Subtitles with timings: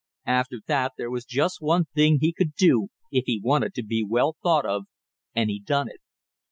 [0.25, 4.03] After that there was just one thing he could do if he wanted to be
[4.03, 4.85] well thought of,
[5.35, 6.01] and he done it.